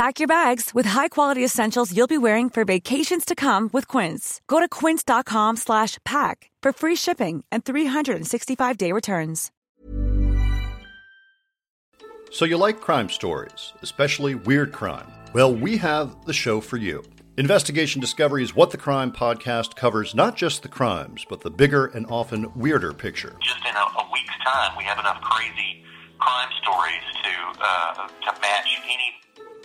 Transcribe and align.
Pack 0.00 0.18
your 0.18 0.28
bags 0.28 0.70
with 0.72 0.86
high-quality 0.86 1.44
essentials 1.44 1.94
you'll 1.94 2.06
be 2.06 2.16
wearing 2.16 2.48
for 2.48 2.64
vacations 2.64 3.22
to 3.26 3.34
come 3.34 3.68
with 3.70 3.86
Quince. 3.86 4.40
Go 4.46 4.58
to 4.58 4.66
quince.com 4.66 5.58
slash 5.58 5.98
pack 6.06 6.50
for 6.62 6.72
free 6.72 6.96
shipping 6.96 7.44
and 7.52 7.66
365-day 7.66 8.92
returns. 8.92 9.50
So 12.30 12.46
you 12.46 12.56
like 12.56 12.80
crime 12.80 13.10
stories, 13.10 13.74
especially 13.82 14.36
weird 14.36 14.72
crime? 14.72 15.06
Well, 15.34 15.52
we 15.54 15.76
have 15.76 16.24
the 16.24 16.32
show 16.32 16.62
for 16.62 16.78
you. 16.78 17.02
Investigation 17.36 18.00
Discovery 18.00 18.42
is 18.42 18.56
what 18.56 18.70
the 18.70 18.78
crime 18.78 19.12
podcast 19.12 19.76
covers 19.76 20.14
not 20.14 20.34
just 20.34 20.62
the 20.62 20.70
crimes, 20.70 21.26
but 21.28 21.42
the 21.42 21.50
bigger 21.50 21.84
and 21.84 22.06
often 22.06 22.50
weirder 22.54 22.94
picture. 22.94 23.36
just 23.42 23.66
in 23.68 23.76
a, 23.76 23.80
a 23.80 24.08
week's 24.10 24.38
time, 24.46 24.78
we 24.78 24.84
have 24.84 24.98
enough 24.98 25.20
crazy 25.20 25.84
crime 26.18 26.48
stories 26.62 27.04
to 27.22 27.62
uh, 27.62 28.08
to 28.08 28.40
match 28.40 28.70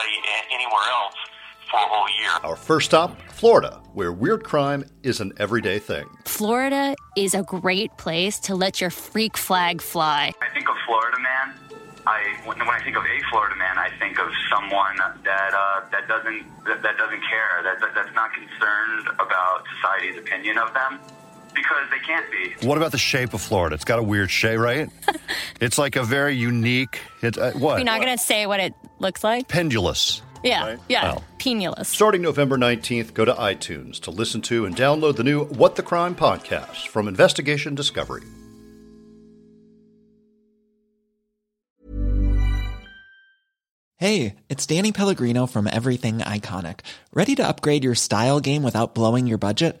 anybody 0.00 0.54
anywhere 0.54 0.88
else 0.90 1.14
for 1.70 1.76
a 1.76 1.88
whole 1.88 2.08
year. 2.20 2.30
Our 2.44 2.56
first 2.56 2.86
stop, 2.86 3.20
Florida, 3.32 3.80
where 3.92 4.12
weird 4.12 4.44
crime 4.44 4.84
is 5.02 5.20
an 5.20 5.32
everyday 5.38 5.78
thing. 5.78 6.08
Florida 6.24 6.94
is 7.16 7.34
a 7.34 7.42
great 7.42 7.96
place 7.98 8.38
to 8.40 8.54
let 8.54 8.80
your 8.80 8.90
freak 8.90 9.36
flag 9.36 9.80
fly. 9.80 10.32
I 10.40 10.54
think 10.54 10.68
of 10.68 10.76
Florida 10.86 11.18
man. 11.18 11.54
I 12.06 12.38
when, 12.44 12.58
when 12.58 12.68
I 12.68 12.80
think 12.84 12.96
of 12.96 13.02
a 13.02 13.30
Florida 13.30 13.56
man, 13.56 13.78
I 13.78 13.90
think 13.98 14.20
of 14.20 14.28
someone 14.48 14.96
that 15.24 15.52
uh, 15.54 15.80
that 15.90 16.06
doesn't 16.06 16.64
that, 16.64 16.82
that 16.82 16.96
doesn't 16.96 17.22
care, 17.28 17.62
that, 17.64 17.80
that 17.80 17.94
that's 17.94 18.14
not 18.14 18.30
concerned 18.32 19.08
about 19.18 19.64
society's 19.74 20.16
opinion 20.16 20.58
of 20.58 20.72
them, 20.72 21.00
because 21.56 21.90
they 21.90 21.98
can't 22.06 22.30
be. 22.30 22.66
What 22.66 22.78
about 22.78 22.92
the 22.92 22.98
shape 22.98 23.34
of 23.34 23.40
Florida? 23.40 23.74
It's 23.74 23.84
got 23.84 23.98
a 23.98 24.02
weird 24.02 24.30
shape, 24.30 24.60
right? 24.60 24.88
it's 25.60 25.78
like 25.78 25.96
a 25.96 26.04
very 26.04 26.36
unique. 26.36 27.00
It, 27.22 27.36
uh, 27.36 27.50
what? 27.52 27.78
You're 27.78 27.84
not 27.84 28.00
going 28.00 28.16
to 28.16 28.22
say 28.22 28.46
what 28.46 28.60
it 28.60 28.74
looks 29.00 29.24
like? 29.24 29.48
Pendulous. 29.48 30.22
Yeah, 30.44 30.66
Right? 30.68 30.78
yeah. 30.88 31.02
Well. 31.02 31.24
Penulous. 31.38 31.86
Starting 31.86 32.22
November 32.22 32.56
19th, 32.56 33.14
go 33.14 33.24
to 33.24 33.32
iTunes 33.34 33.98
to 34.00 34.10
listen 34.12 34.42
to 34.42 34.64
and 34.66 34.76
download 34.76 35.16
the 35.16 35.24
new 35.24 35.44
What 35.46 35.74
the 35.74 35.82
Crime 35.82 36.14
podcast 36.14 36.86
from 36.88 37.08
Investigation 37.08 37.74
Discovery. 37.74 38.22
Hey, 43.98 44.36
it's 44.50 44.66
Danny 44.66 44.92
Pellegrino 44.92 45.46
from 45.46 45.66
Everything 45.66 46.18
Iconic. 46.18 46.80
Ready 47.14 47.34
to 47.36 47.46
upgrade 47.48 47.82
your 47.82 47.94
style 47.94 48.40
game 48.40 48.62
without 48.62 48.94
blowing 48.94 49.26
your 49.26 49.38
budget? 49.38 49.80